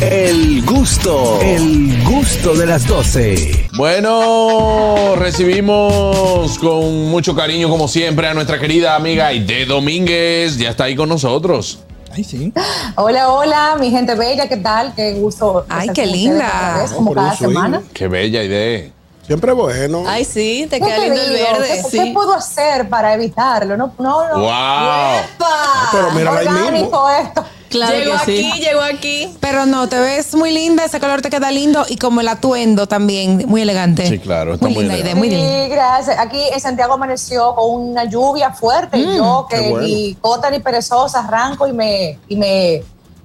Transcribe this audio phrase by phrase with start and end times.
[0.00, 3.68] El gusto, el gusto de las 12.
[3.76, 10.58] Bueno, recibimos con mucho cariño, como siempre, a nuestra querida amiga Aide Domínguez.
[10.58, 11.78] Ya está ahí con nosotros.
[12.12, 12.52] Ay, sí.
[12.96, 14.92] Hola, hola, mi gente bella, ¿qué tal?
[14.96, 15.64] Qué gusto.
[15.68, 16.78] Ay, qué linda.
[16.82, 17.82] vez, como cada semana.
[17.92, 18.92] Qué bella Aide.
[19.26, 20.04] Siempre bueno.
[20.06, 21.68] Ay, sí, te ¿Qué queda lindo el verde.
[21.68, 21.98] ¿Qué, Sí.
[21.98, 23.76] qué puedo hacer para evitarlo?
[23.76, 24.38] No, no, no.
[24.38, 24.48] ¡Wow!
[24.48, 25.88] ¡Epa!
[25.92, 27.08] Pero mírala ahí mismo.
[27.10, 27.44] Esto.
[27.74, 28.50] Claro llegó que sí.
[28.50, 29.36] aquí, llegó aquí.
[29.40, 32.86] Pero no, te ves muy linda, ese color te queda lindo y como el atuendo
[32.86, 34.06] también, muy elegante.
[34.06, 35.64] Sí, claro, está muy, muy linda idea, muy linda.
[35.64, 36.18] Sí, gracias.
[36.18, 39.86] Aquí en Santiago amaneció con una lluvia fuerte y yo que bueno.
[39.86, 42.82] ni corta ni perezosa arranco y me, y me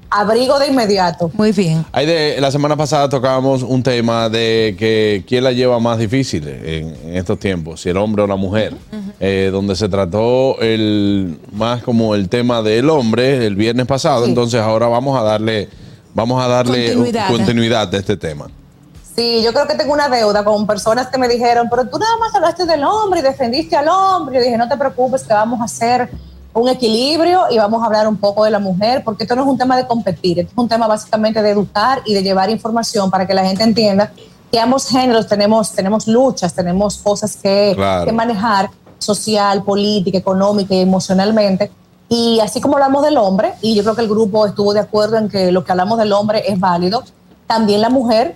[0.09, 1.29] abrigo de inmediato.
[1.33, 1.85] Muy bien.
[1.91, 6.95] Aide, la semana pasada tocábamos un tema de que quién la lleva más difícil en,
[7.03, 8.73] en estos tiempos, si el hombre o la mujer,
[9.19, 14.29] eh, donde se trató el más como el tema del hombre el viernes pasado, Sí.
[14.29, 15.69] entonces ahora vamos a darle,
[16.13, 17.27] vamos a darle Continuidad.
[17.29, 18.47] continuidad de este tema.
[19.15, 22.15] Sí, yo creo que tengo una deuda con personas que me dijeron, pero tú nada
[22.17, 24.37] más hablaste del hombre y defendiste al hombre.
[24.37, 26.09] Yo dije, no te preocupes, que vamos a hacer
[26.59, 29.47] un equilibrio y vamos a hablar un poco de la mujer, porque esto no es
[29.47, 33.09] un tema de competir, esto es un tema básicamente de educar y de llevar información
[33.09, 34.11] para que la gente entienda
[34.51, 38.05] que ambos géneros tenemos, tenemos luchas, tenemos cosas que, Claro.
[38.05, 41.71] que manejar social, política, económica y emocionalmente.
[42.09, 45.17] Y así como hablamos del hombre, y yo creo que el grupo estuvo de acuerdo
[45.17, 47.03] en que lo que hablamos del hombre es válido,
[47.45, 48.35] también la mujer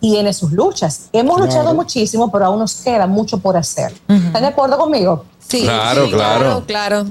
[0.00, 1.08] tiene sus luchas.
[1.12, 1.46] Hemos Claro.
[1.50, 3.92] luchado muchísimo, pero aún nos queda mucho por hacer.
[4.06, 5.24] ¿Están de acuerdo conmigo?
[5.40, 5.62] Sí.
[5.62, 6.62] Claro, sí, claro.
[6.66, 7.06] Claro.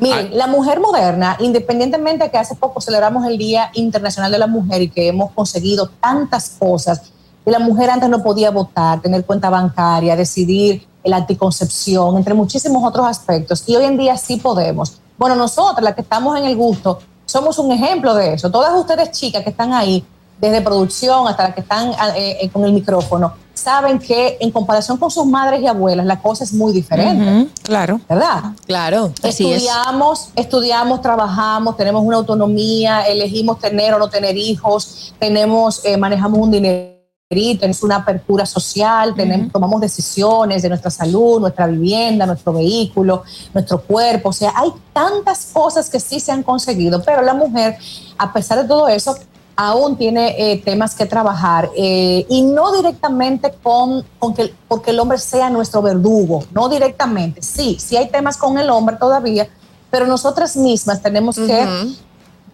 [0.00, 4.46] Miren, la mujer moderna, independientemente de que hace poco celebramos el Día Internacional de la
[4.46, 7.02] Mujer y que hemos conseguido tantas cosas,
[7.44, 12.82] y la mujer antes no podía votar, tener cuenta bancaria, decidir la anticoncepción, entre muchísimos
[12.84, 15.00] otros aspectos, y hoy en día sí podemos.
[15.18, 18.50] Bueno, nosotras, las que estamos en el gusto, somos un ejemplo de eso.
[18.50, 20.04] Todas ustedes chicas que están ahí,
[20.42, 24.96] desde producción hasta las que están eh, eh, con el micrófono, saben que en comparación
[24.98, 28.00] con sus madres y abuelas, la cosa es muy diferente, claro.
[28.08, 28.42] ¿verdad?
[28.66, 29.12] Claro.
[29.22, 29.62] Así es.
[29.62, 36.40] estudiamos, estudiamos, trabajamos, tenemos una autonomía, elegimos tener o no tener hijos, tenemos, eh, manejamos
[36.40, 42.52] un dinerito, tenemos una apertura social, tenemos, tomamos decisiones de nuestra salud, nuestra vivienda, nuestro
[42.52, 43.22] vehículo,
[43.54, 44.30] nuestro cuerpo.
[44.30, 47.78] O sea, hay tantas cosas que sí se han conseguido, pero la mujer,
[48.18, 49.16] a pesar de todo eso,
[49.56, 55.00] aún tiene eh, temas que trabajar eh, y no directamente con, con que, porque el
[55.00, 57.42] hombre sea nuestro verdugo, no directamente.
[57.42, 59.48] Sí, sí hay temas con el hombre todavía,
[59.90, 61.94] pero nosotras mismas tenemos que,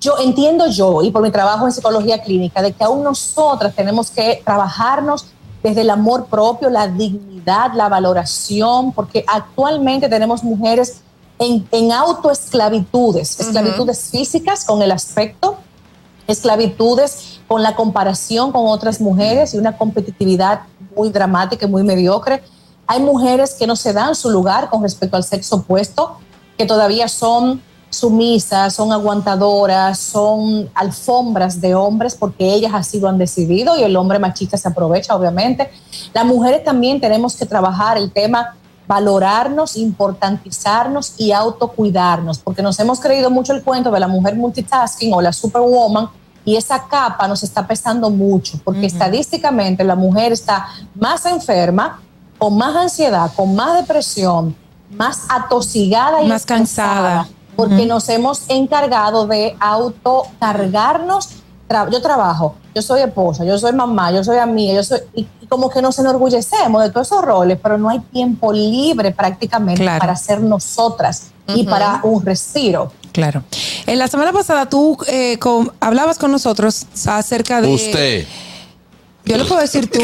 [0.00, 4.10] yo entiendo yo y por mi trabajo en psicología clínica, de que aún nosotras tenemos
[4.10, 5.26] que trabajarnos
[5.62, 11.00] desde el amor propio, la dignidad, la valoración, porque actualmente tenemos mujeres
[11.38, 15.58] en, en autoesclavitudes, esclavitudes físicas con el aspecto,
[16.28, 20.60] esclavitudes con la comparación con otras mujeres y una competitividad
[20.94, 22.42] muy dramática y muy mediocre.
[22.86, 26.18] Hay mujeres que no se dan su lugar con respecto al sexo opuesto,
[26.56, 33.16] que todavía son sumisas, son aguantadoras, son alfombras de hombres porque ellas así lo han
[33.16, 35.70] decidido y el hombre machista se aprovecha, obviamente.
[36.12, 38.56] Las mujeres también tenemos que trabajar el tema
[38.88, 45.12] valorarnos, importantizarnos y autocuidarnos, porque nos hemos creído mucho el cuento de la mujer multitasking
[45.12, 46.08] o la superwoman
[46.44, 52.00] y esa capa nos está pesando mucho, porque estadísticamente la mujer está más enferma,
[52.38, 54.56] con más ansiedad, con más depresión,
[54.90, 57.28] más atosigada y Más cansada.
[57.54, 61.28] porque nos hemos encargado de autocargarnos.
[61.90, 65.70] Yo trabajo, yo soy esposa, yo soy mamá, yo soy amiga, yo soy y como
[65.70, 69.98] que nos enorgullecemos de todos esos roles, pero no hay tiempo libre prácticamente Claro.
[70.00, 72.92] para ser nosotras y para un respiro.
[73.12, 73.42] Claro.
[73.86, 77.68] En la semana pasada tú eh, con- hablabas con nosotros acerca de.
[77.74, 78.26] Usted.
[79.24, 80.00] Yo le puedo decir tú.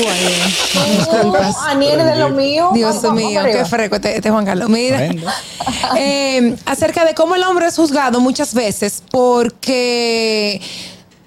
[1.66, 2.70] Aniel de lo mío.
[2.74, 4.68] Dios vamos- mío, qué freco este, este Juan Carlos.
[4.68, 5.08] Mira,
[5.98, 10.60] eh, acerca de cómo el hombre es juzgado muchas veces porque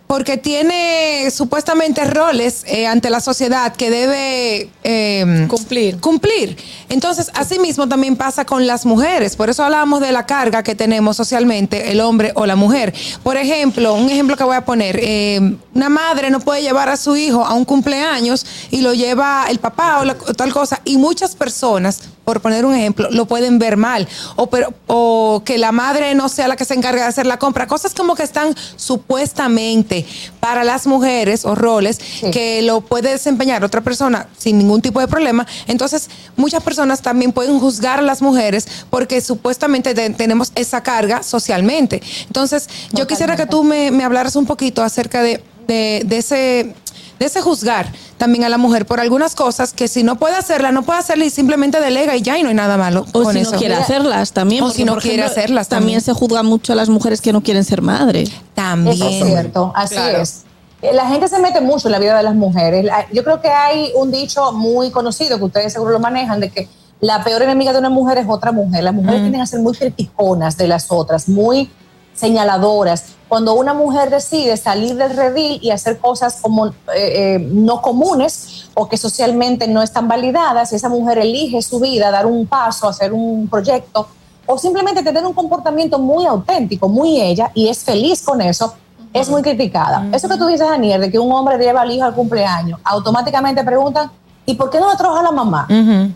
[0.08, 6.00] porque tiene supuestamente roles eh, ante la sociedad que debe eh, Cumplir.
[6.00, 6.56] cumplir.
[6.88, 9.36] Entonces, así mismo también pasa con las mujeres.
[9.36, 12.94] Por eso hablábamos de la carga que tenemos socialmente, el hombre o la mujer.
[13.22, 16.96] Por ejemplo, un ejemplo que voy a poner, eh, una madre no puede llevar a
[16.96, 20.80] su hijo a un cumpleaños y lo lleva el papá o, la- o tal cosa.
[20.86, 24.06] Y muchas personas por poner un ejemplo, lo pueden ver mal.
[24.36, 27.40] O, pero, o que la madre no sea la que se encarga de hacer la
[27.40, 27.68] compra.
[27.68, 30.06] Cosas como que están supuestamente
[30.42, 32.00] para las mujeres o roles
[32.34, 35.48] que lo puede desempeñar otra persona sin ningún tipo de problema.
[35.68, 41.24] Entonces, muchas personas también pueden juzgar a las mujeres porque supuestamente de- tenemos esa carga
[41.24, 42.02] socialmente.
[42.26, 46.76] Entonces, yo quisiera que tú me, me hablaras un poquito acerca de, de- de ese
[47.20, 50.72] de ese juzgar también a la mujer por algunas cosas que si no puede hacerla,
[50.72, 53.34] no puede hacerla y simplemente delega y ya y no hay nada malo O con
[53.34, 53.52] si eso.
[53.52, 54.64] no quiere hacerlas también.
[54.64, 56.00] O si no quiere ejemplo, hacerlas también.
[56.00, 56.02] también.
[56.02, 58.32] se juzga mucho a las mujeres que no quieren ser madres.
[58.54, 58.96] También.
[58.96, 60.22] Eso es cierto, así Claro.
[60.22, 60.44] es.
[60.82, 62.86] Eh, La gente se mete mucho en la vida de las mujeres.
[63.12, 66.68] Yo creo que hay un dicho muy conocido que ustedes seguro lo manejan de que
[67.00, 68.84] la peor enemiga de una mujer es otra mujer.
[68.84, 71.70] Las mujeres tienden a ser muy criticonas de las otras, muy
[72.18, 73.14] señaladoras.
[73.30, 78.70] Cuando una mujer decide salir del redil y hacer cosas como eh, eh, no comunes
[78.74, 83.14] o que socialmente no están validadas, esa mujer elige su vida, dar un paso, hacer
[83.14, 84.08] un proyecto
[84.48, 88.74] o simplemente tener un comportamiento muy auténtico, muy ella, y es feliz con eso,
[89.14, 90.08] es muy criticada.
[90.14, 93.64] Eso que tú dices, Anier, de que un hombre lleva al hijo al cumpleaños, automáticamente
[93.64, 94.10] preguntan,
[94.48, 95.68] ¿y por qué no le trabaja la mamá?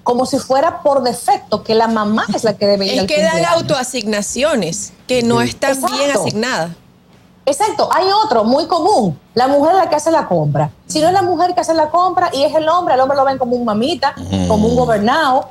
[0.04, 3.07] Como si fuera por defecto que la mamá es la que debe ir Es al
[3.07, 5.95] que dan autoasignaciones que no están Exacto.
[5.95, 6.72] bien asignadas.
[7.45, 10.72] Exacto, hay otro muy común, la mujer es la que hace la compra.
[10.88, 13.18] Si no es la mujer que hace la compra y es el hombre, el hombre
[13.18, 14.16] lo ven como un mamita,
[14.48, 15.50] como un gobernado.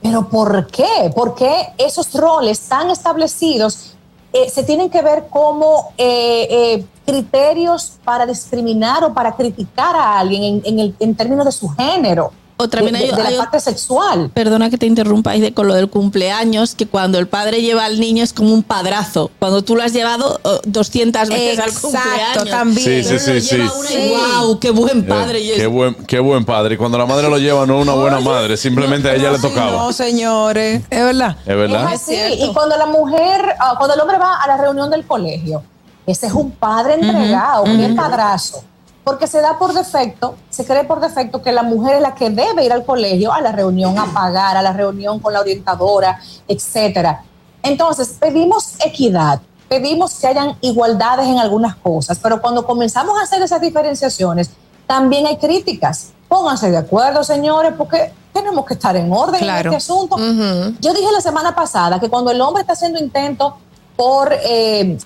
[0.00, 1.12] Pero ¿por qué?
[1.14, 3.96] ¿Por qué esos roles tan establecidos
[4.32, 10.18] eh, se tienen que ver como eh, eh, criterios para discriminar o para criticar a
[10.18, 12.32] alguien en, en el- en términos de su género?
[12.60, 14.30] O también de, hay- de- hay la parte sexual.
[14.34, 17.84] Perdona que te interrumpa ahí de, con lo del cumpleaños, que cuando el padre lleva
[17.84, 19.30] al niño es como un padrazo.
[19.38, 22.50] Cuando tú lo has llevado oh, 200 veces al Exacto, cumpleaños.
[22.50, 23.04] también.
[23.04, 25.38] Sí, sí, sí, lleva una y, wow, qué buen padre.
[25.38, 26.74] Eh, Y es- qué, buen, qué buen padre.
[26.74, 29.38] Y Cuando la madre lo lleva, no es una buena madre, simplemente a ella le
[29.38, 29.70] tocaba.
[29.70, 31.36] No, señores, es verdad.
[31.46, 31.92] ¿Es verdad?
[31.94, 32.16] Es así.
[32.16, 32.44] cierto.
[32.44, 35.62] Y cuando la mujer, ah, cuando el hombre va a la reunión del colegio,
[36.10, 38.62] ese es un padre entregado, qué padrazo.
[39.04, 42.28] Porque se da por defecto, se cree por defecto que la mujer es la que
[42.30, 46.18] debe ir al colegio, a la reunión, a pagar, a la reunión con la orientadora,
[46.46, 47.22] etcétera.
[47.62, 53.42] Entonces, pedimos equidad, pedimos que hayan igualdades en algunas cosas, pero cuando comenzamos a hacer
[53.42, 54.50] esas diferenciaciones,
[54.86, 56.10] también hay críticas.
[56.28, 59.70] Pónganse de acuerdo, señores, porque tenemos que estar en orden Claro.
[59.70, 60.16] en este asunto.
[60.18, 63.54] Yo dije la semana pasada que cuando el hombre está haciendo intentos
[63.96, 64.98] por eh,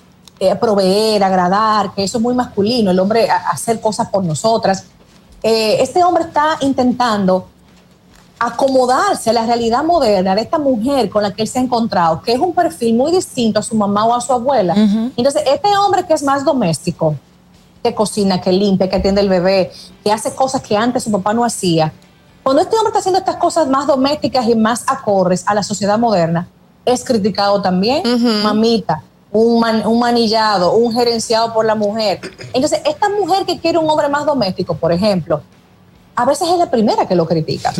[0.51, 4.85] eh, proveer, agradar, que eso es muy masculino, el hombre a- hacer cosas por nosotras,
[5.41, 7.47] eh, este hombre está intentando
[8.39, 12.21] acomodarse a la realidad moderna de esta mujer con la que él se ha encontrado,
[12.21, 14.73] que es un perfil muy distinto a su mamá o a su abuela.
[15.15, 17.15] Entonces, este hombre que es más doméstico,
[17.81, 19.71] que cocina, que limpia, que atiende el bebé,
[20.03, 21.91] que hace cosas que antes su papá no hacía.
[22.41, 25.97] Cuando este hombre está haciendo estas cosas más domésticas y más acordes a la sociedad
[25.97, 26.47] moderna,
[26.85, 28.01] es criticado también.
[28.43, 29.03] Mamita,
[29.33, 32.21] un, man- un manillado, un gerenciado por la mujer.
[32.53, 35.41] Entonces, esta mujer que quiere un hombre más doméstico, por ejemplo,
[36.15, 37.73] a veces es la primera que lo critica.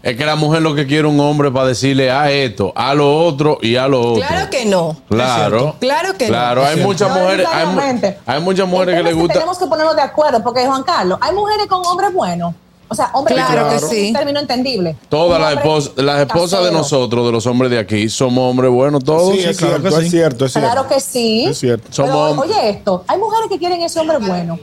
[0.00, 3.26] Es que la mujer lo que quiere un hombre para decirle a esto, a lo
[3.26, 4.24] otro y a lo otro.
[4.26, 4.96] Claro que no.
[5.08, 5.74] Claro.
[5.80, 6.30] Claro que no.
[6.30, 9.34] Claro, hay muchas No mujeres, hay, hay muchas mujeres El que que gusta.
[9.34, 12.54] Tenemos que ponernos de acuerdo, porque Juan Carlos, hay mujeres con hombres buenos.
[12.90, 14.08] O sea, hombres Claro buenos, que es sí.
[14.08, 14.96] un término entendible.
[15.10, 18.70] Todas las hombre esposas, las esposas de nosotros, de los hombres de aquí, somos hombres
[18.70, 19.34] buenos todos.
[19.34, 20.06] Sí, es claro cierto, que sí.
[20.06, 20.70] es cierto, es cierto.
[20.70, 21.44] Claro que sí.
[21.44, 21.88] Es cierto.
[21.94, 24.58] Pero, oye esto, hay mujeres que quieren ese hombre bueno,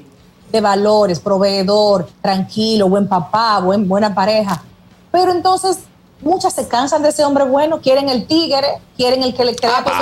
[0.52, 4.64] de valores, proveedor, tranquilo, buen papá, buen, buena pareja.
[5.12, 5.80] Pero entonces
[6.22, 9.84] muchas se cansan de ese hombre bueno, quieren el tigre, quieren el que le crea
[9.84, 9.96] que el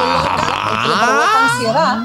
[0.81, 1.97] que le provoca ansiedad.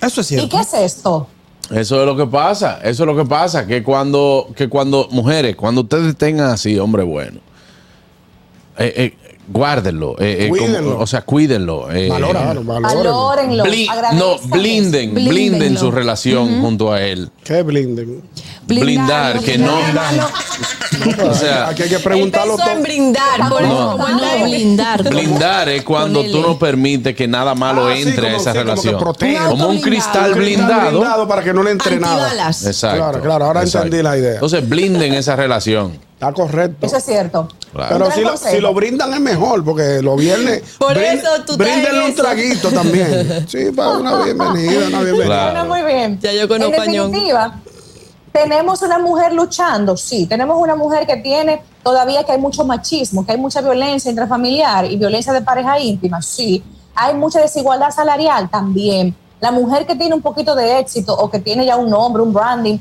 [0.00, 0.56] Eso es ¿Y cierto.
[0.56, 1.28] qué es esto?
[1.70, 5.56] Eso es lo que pasa, eso es lo que pasa, que cuando, que cuando, mujeres,
[5.56, 7.40] cuando ustedes tengan así, hombre bueno,
[8.76, 9.16] eh, eh,
[9.48, 10.98] guárdenlo, eh, eh, como- Cuídenlo.
[10.98, 11.90] o sea, cuídenlo.
[11.92, 12.62] eh, valóralo.
[12.64, 17.30] Valórenlo, bli- no, blinden, blinden su relación junto a él.
[17.44, 18.22] ¿Qué blinden?
[18.66, 19.76] Blindar, que no.
[21.28, 22.82] O sea, Aquí hay que preguntarlo Empezó en todo.
[22.84, 23.48] brindar.
[23.50, 23.68] Por No.
[23.92, 24.98] como No, blindar.
[24.98, 28.40] como- blindar es cuando tú no permites que nada malo Ah, sí, entre a como
[28.42, 28.90] esa que- como que
[29.26, 29.48] relación.
[29.50, 30.90] Como un Un cristal blindado.
[30.90, 32.30] blindado para que no le entre nada.
[32.48, 32.96] Exacto.
[32.96, 33.86] Claro, claro, ahora exacto.
[33.86, 34.34] entendí la idea.
[34.34, 35.98] Entonces blinden esa relación.
[36.28, 36.86] Está correcto.
[36.86, 37.48] Eso es cierto.
[37.72, 37.96] Claro.
[37.98, 40.62] Pero si lo, si lo brindan es mejor, porque los viernes.
[40.78, 43.46] Por brin- eso tú Bríndenle traes un traguito también.
[43.48, 45.24] Sí, para una bienvenida, una bienvenida.
[45.24, 45.50] Claro.
[45.52, 46.18] Bueno, muy bien.
[46.20, 47.60] Ya yo conozco a En definitiva,
[48.32, 50.26] tenemos una mujer luchando, sí.
[50.26, 54.86] Tenemos una mujer que tiene todavía que hay mucho machismo, que hay mucha violencia intrafamiliar
[54.86, 56.62] y violencia de pareja íntima, sí.
[56.94, 59.14] Hay mucha desigualdad salarial también.
[59.40, 62.32] La mujer que tiene un poquito de éxito o que tiene ya un nombre, un
[62.32, 62.78] branding,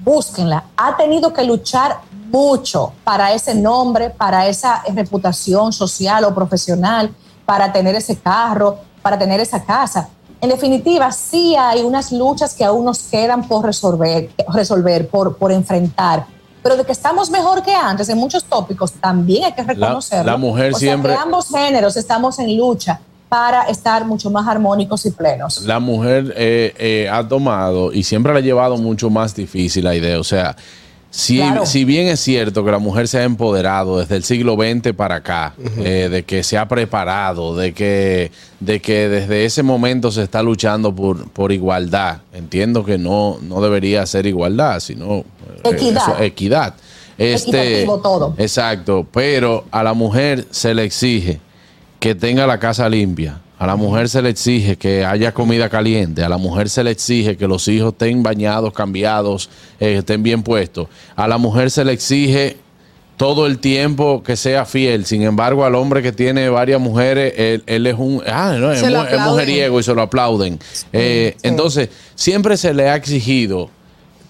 [0.00, 0.64] búsquenla.
[0.76, 1.98] Ha tenido que luchar
[2.34, 7.10] mucho para ese nombre, para esa reputación social o profesional,
[7.46, 10.08] para tener ese carro, para tener esa casa.
[10.40, 15.52] En definitiva, sí hay unas luchas que aún nos quedan por resolver, resolver por, por
[15.52, 16.26] enfrentar.
[16.62, 20.30] Pero de que estamos mejor que antes en muchos tópicos, también hay que reconocerlo.
[20.32, 24.46] la mujer O sea, siempre- que ambos géneros estamos en lucha para estar mucho más
[24.48, 25.62] armónicos y plenos.
[25.62, 29.94] La mujer eh, eh, ha tomado y siempre la ha llevado mucho más difícil la
[29.94, 30.18] idea.
[30.18, 30.56] O sea,
[31.16, 31.64] si, Claro.
[31.64, 35.16] si bien es cierto que la mujer se ha empoderado desde el siglo XX para
[35.16, 40.24] acá, eh, de que se ha preparado, de que, de que desde ese momento se
[40.24, 42.18] está luchando por, por igualdad.
[42.32, 45.24] Entiendo que no, no debería ser igualdad, sino eh,
[45.70, 46.02] Equidad.
[46.02, 46.74] eso, equidad.
[47.16, 48.34] Este, todo.
[48.38, 51.38] Exacto, pero a la mujer se le exige
[52.00, 53.40] que tenga la casa limpia.
[53.58, 56.24] A la mujer se le exige que haya comida caliente.
[56.24, 60.42] A la mujer se le exige que los hijos estén bañados, cambiados, eh, estén bien
[60.42, 60.88] puestos.
[61.14, 62.56] A la mujer se le exige
[63.16, 65.06] todo el tiempo que sea fiel.
[65.06, 68.82] Sin embargo, al hombre que tiene varias mujeres, él, él es un ah, no, es,
[69.20, 70.58] mujeriego y se lo aplauden.
[70.92, 71.48] Eh, sí.
[71.48, 73.70] Entonces, siempre se le ha exigido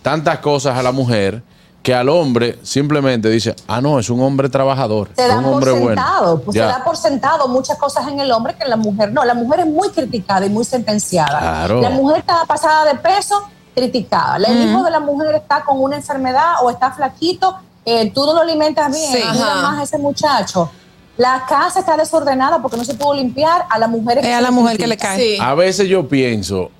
[0.02, 1.43] tantas cosas a la mujer
[1.85, 5.45] que al hombre simplemente dice, ah, no, es un hombre trabajador, se es da un
[5.45, 6.43] por hombre sentado, bueno.
[6.43, 6.62] pues Ya.
[6.73, 9.23] se da por sentado muchas cosas en el hombre que en la mujer no.
[9.23, 11.38] La mujer es muy criticada y muy sentenciada.
[11.38, 11.83] Claro.
[11.83, 13.35] La mujer está pasada de peso,
[13.75, 14.37] criticada.
[14.37, 18.33] El hijo de la mujer está con una enfermedad o está flaquito, eh, tú no
[18.33, 19.38] lo alimentas bien, Sí.
[19.38, 20.71] más a ese muchacho.
[21.19, 24.50] La casa está desordenada porque no se pudo limpiar, a la mujer Es a la
[24.50, 25.19] mujer que le cae.
[25.19, 25.37] Sí.
[25.38, 26.71] A veces yo pienso,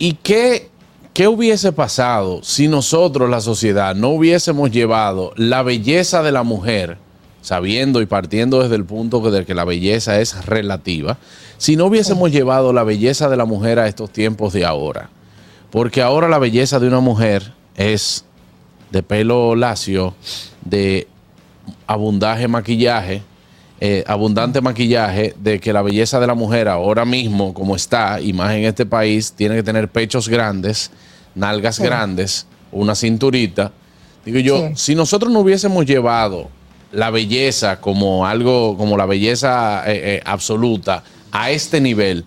[0.00, 0.68] ¿y qué,
[1.18, 6.96] qué hubiese pasado si nosotros, la sociedad, no hubiésemos llevado la belleza de la mujer,
[7.42, 11.18] sabiendo y partiendo desde el punto de que la belleza es relativa,
[11.56, 15.10] si no hubiésemos llevado la belleza de la mujer a estos tiempos de ahora?
[15.72, 18.24] Porque ahora la belleza de una mujer es
[18.92, 20.14] de pelo lacio,
[20.64, 21.08] de
[21.88, 23.22] abundaje maquillaje,
[23.80, 28.32] eh, abundante maquillaje, de que la belleza de la mujer ahora mismo, como está, y
[28.32, 30.90] más en este país, tiene que tener pechos grandes,
[31.34, 33.72] nalgas grandes, una cinturita.
[34.24, 34.72] Digo yo, Sí.
[34.74, 36.48] si nosotros no hubiésemos llevado
[36.92, 42.24] la belleza como algo, como la belleza eh, eh, absoluta a este nivel,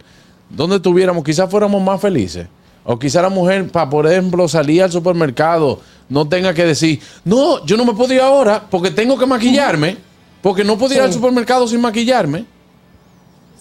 [0.49, 2.47] donde tuviéramos, quizás fuéramos más felices.
[2.83, 5.79] O quizá la mujer, para por ejemplo, salir al supermercado,
[6.09, 9.97] no tenga que decir, no, yo no me puedo ir ahora porque tengo que maquillarme,
[10.41, 11.05] porque no puedo ir Sí.
[11.05, 12.45] al supermercado sin maquillarme.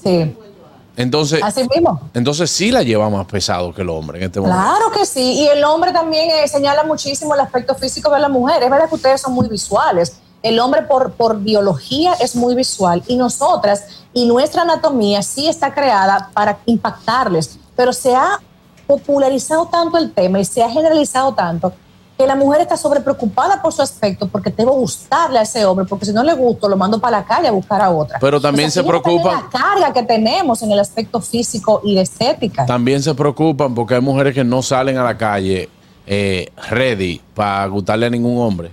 [0.02, 0.34] Sí,
[0.96, 2.00] Entonces, así mismo.
[2.14, 4.60] entonces sí la lleva más pesado que el hombre en este momento.
[4.60, 8.28] Claro que sí, y el hombre también eh, señala muchísimo el aspecto físico de la
[8.28, 8.62] mujer.
[8.62, 10.16] Es verdad que ustedes son muy visuales.
[10.42, 13.84] El hombre por, por biología es muy visual y nosotras
[14.14, 18.38] y nuestra anatomía sí está creada para impactarles, pero se ha
[18.86, 21.72] popularizado tanto el tema y se ha generalizado tanto
[22.20, 26.04] que la mujer está sobrepreocupada por su aspecto porque debo gustarle a ese hombre, porque
[26.04, 28.18] si no le gusto lo mando para la calle a buscar a otra.
[28.20, 32.66] Pero también se preocupan- la carga que tenemos en el aspecto físico y de estética.
[32.66, 35.70] También se preocupan porque hay mujeres que no salen a la calle
[36.06, 38.70] eh, ready para gustarle a ningún hombre.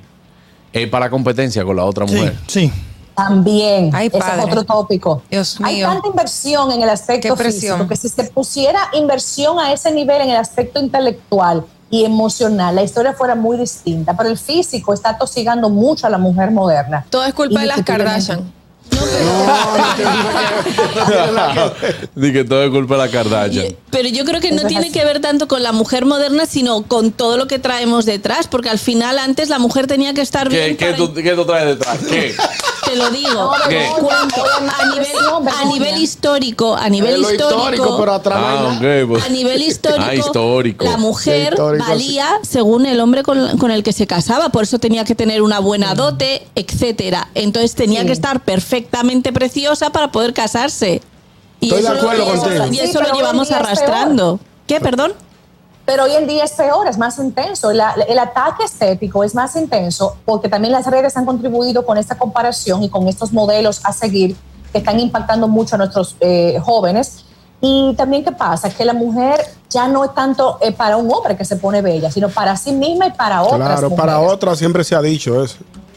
[0.73, 2.35] Es para la competencia con la otra Sí, mujer.
[2.47, 2.71] sí.
[3.15, 4.39] También, Ay, ese padre.
[4.41, 5.21] es otro tópico.
[5.31, 5.87] Dios Hay mío.
[5.87, 7.77] tanta inversión en el aspecto Qué presión.
[7.77, 12.75] físico que si se pusiera inversión a ese nivel en el aspecto intelectual y emocional,
[12.75, 14.15] la historia fuera muy distinta.
[14.17, 17.05] Pero el físico está atosigando mucho a la mujer moderna.
[17.09, 17.83] Todo es culpa de las.
[17.83, 18.51] Kardashian.
[22.15, 23.75] Di que todo es culpa de la Kardashian.
[23.89, 27.11] Pero yo creo que no tiene que ver tanto con la mujer moderna, sino con
[27.11, 30.55] todo lo que traemos detrás, porque al final antes la mujer tenía que estar ¿Qué,
[30.57, 30.77] bien.
[30.77, 31.97] qué para- tú, qué tú traes detrás?
[32.09, 32.35] ¿Qué?
[32.87, 33.51] Te lo digo.
[33.69, 33.89] ¿Qué?
[33.99, 34.43] Cuento.
[34.79, 35.07] A nivel,
[35.61, 39.25] a nivel histórico, a nivel histórico, histórico, pero atrás Ah, pues.
[39.25, 40.85] a nivel histórico, Ah, histórico.
[40.85, 41.89] la mujer Histórico, sí.
[41.91, 45.41] valía según el hombre con, con el que se casaba, por eso tenía que tener
[45.41, 47.27] una buena dote, etcétera.
[47.35, 48.07] Entonces tenía Sí.
[48.07, 51.01] que estar perfectamente preciosa para poder casarse.
[51.59, 52.65] Y Estoy de eso lo- acuerdo contigo.
[52.71, 54.39] Y eso Sí, lo llevamos arrastrando.
[54.67, 55.13] ¿Qué, perdón?
[55.87, 57.71] Pero hoy en día es peor, es más intenso.
[57.71, 62.15] La- el ataque estético es más intenso porque también las redes han contribuido con esta
[62.17, 64.35] comparación y con estos modelos a seguir
[64.73, 67.23] que están impactando mucho a nuestros eh, jóvenes.
[67.61, 68.69] Y también, ¿qué pasa?
[68.69, 69.39] Que la mujer
[69.69, 72.73] ya no es tanto eh, para un hombre que se pone bella, sino para sí
[72.73, 73.79] misma y para otras.
[73.79, 75.55] Claro, para otras siempre se ha dicho eso.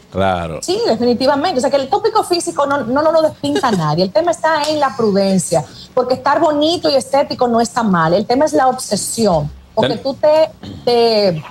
[0.09, 0.59] Claro.
[0.63, 1.59] Sí, definitivamente.
[1.59, 4.05] O sea que el tópico físico no, no, no lo despinta a nadie.
[4.05, 8.13] El tema está en la prudencia, porque estar bonito y estético no está mal.
[8.13, 9.51] El tema es la obsesión,
[9.89, 10.49] Ten- tú te,
[10.85, 11.43] te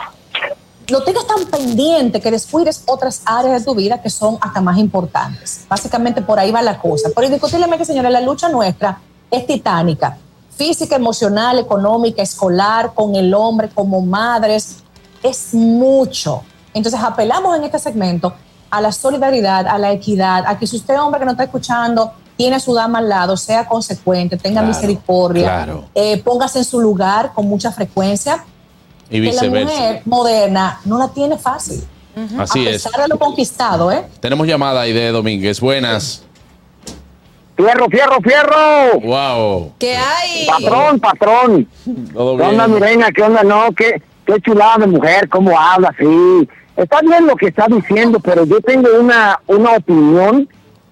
[0.89, 4.79] lo tengas tan pendiente que descuides otras áreas de tu vida que son hasta más
[4.79, 5.65] importantes.
[5.69, 7.11] Básicamente por ahí va la cosa.
[7.15, 10.19] Pero indiscutiblemente, señores, la lucha nuestra es titánica.
[10.57, 14.79] Física, emocional, económica, escolar, con el hombre, como madres,
[15.23, 16.43] es mucho.
[16.75, 18.35] Entonces apelamos en este segmento
[18.69, 22.13] a la solidaridad, a la equidad, a que si usted, hombre que no está escuchando,
[22.41, 25.85] tiene a su dama al lado, sea consecuente, tenga Claro, misericordia, claro.
[25.95, 28.43] eh, póngase en su lugar con mucha frecuencia.
[29.11, 29.75] Y Que la viceversa.
[29.75, 31.85] mujer moderna no la tiene fácil.
[32.39, 32.85] Así a es.
[32.85, 34.07] de lo conquistado, ¿eh?
[34.21, 35.61] Tenemos llamada ahí de Domínguez.
[35.61, 36.23] Buenas.
[37.57, 39.01] Fierro, fierro, fierro.
[39.03, 39.73] Wow.
[39.79, 40.47] ¿Qué hay?
[40.47, 41.69] Patrón, patrón.
[42.15, 42.83] Todo ¿Qué onda, mi bien.
[42.85, 43.11] reina?
[43.15, 43.43] ¿Qué onda?
[43.43, 46.49] No, qué, qué chulada de mujer, cómo habla, sí.
[46.75, 50.49] Está bien lo que está diciendo, pero yo tengo una, una opinión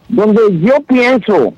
[0.08, 1.54] donde yo pienso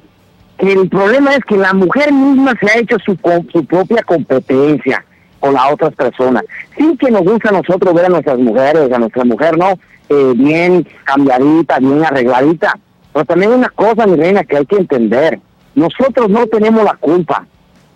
[0.58, 3.16] que el problema es que la mujer misma se ha hecho su,
[3.52, 5.04] su propia competencia
[5.38, 6.44] con las otras personas.
[6.76, 9.70] Sí que nos gusta a nosotros ver a nuestras mujeres, a nuestra mujer, ¿no?
[10.08, 12.78] Eh, bien cambiadita, bien arregladita.
[13.12, 15.40] Pero también una cosa, mi reina, que hay que entender.
[15.74, 17.46] Nosotros no tenemos la culpa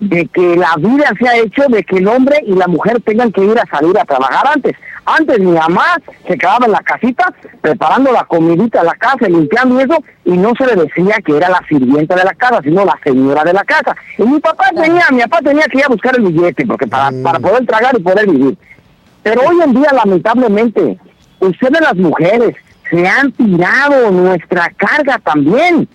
[0.01, 3.33] de que la vida se ha hecho de que el hombre y la mujer tengan
[3.33, 4.75] que ir a salir a trabajar antes.
[5.07, 5.97] Antes mi mamá
[6.27, 10.33] se quedaba en la casita preparando la comidita de la casa, limpiando y eso, y
[10.33, 13.53] no se le decía que era la sirvienta de la casa, sino la señora de
[13.53, 13.95] la casa.
[14.19, 17.11] Y mi papá tenía, mi papá tenía que ir a buscar el billete porque para,
[17.23, 18.59] para poder tragar y poder vivir.
[19.23, 20.99] Pero hoy en día, lamentablemente,
[21.41, 22.55] ustedes las mujeres
[22.91, 25.89] se han tirado nuestra carga también.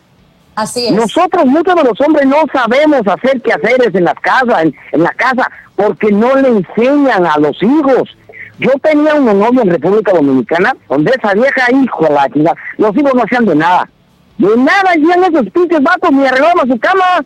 [0.92, 5.12] Nosotros, muchos de los hombres, no sabemos hacer quehaceres en las casas, en, en la
[5.12, 8.16] casa, porque no le enseñan a los hijos.
[8.60, 13.14] Yo tenía un novio en República Dominicana, donde esa vieja hijo la chica, los hijos
[13.16, 13.90] no hacían de nada.
[14.38, 17.24] De nada hacían esos pinches vatos, ni arreglaban su cama.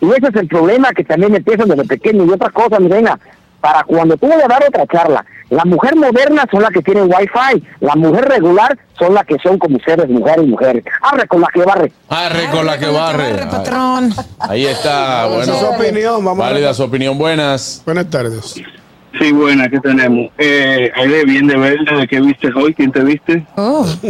[0.00, 2.24] Y ese es el problema que también empiezan desde pequeño.
[2.24, 3.18] Y otra cosa, mi reina,
[3.60, 7.62] para cuando tú a dar otra charla, la mujer moderna son las que tienen wifi,
[7.80, 10.84] la mujer regular son las que son como ustedes, mujeres y mujeres.
[11.02, 11.92] Arre con la que barre.
[12.08, 13.46] Arre con la que barre.
[13.50, 14.12] patrón.
[14.38, 15.26] Ahí está.
[15.26, 15.54] Bueno.
[15.58, 16.24] su opinión.
[16.24, 16.74] Vamos Válida ver.
[16.74, 17.18] su opinión.
[17.18, 17.82] Buenas.
[17.84, 18.54] Buenas tardes.
[19.20, 20.32] Sí, buena, ¿qué tenemos?
[20.38, 22.74] Eh, Aide, bien de verde, ¿de qué viste hoy?
[22.74, 23.46] ¿Quién te viste?
[23.54, 23.86] Oh.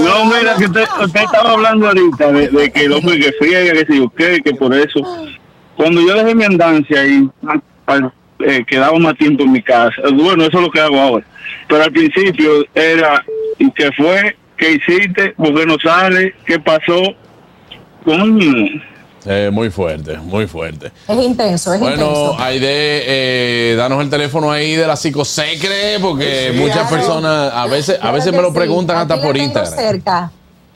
[0.00, 3.72] No, mira, que usted, usted estaba hablando ahorita de, de que el hombre que friega,
[3.72, 5.00] que si yo qué, que por eso.
[5.76, 7.28] Cuando yo dejé mi andancia y
[7.86, 11.26] ah, eh, quedaba más tiempo en mi casa, bueno, eso es lo que hago ahora.
[11.68, 13.24] Pero al principio era,
[13.58, 14.36] ¿y qué fue?
[14.56, 15.30] ¿Qué hiciste?
[15.32, 16.34] ¿Por qué no sale?
[16.46, 17.00] ¿Qué pasó?
[18.04, 18.82] Coño.
[19.26, 20.92] Eh, muy fuerte, muy fuerte.
[21.08, 22.36] Es intenso, es Bueno, intenso.
[22.38, 26.96] Aide, eh, danos el teléfono ahí de la psicosecre, porque Sí, muchas claro.
[26.96, 28.54] personas a veces, a veces me lo sí.
[28.56, 29.74] preguntan hasta Aquí por Instagram.
[29.74, 30.30] cerca.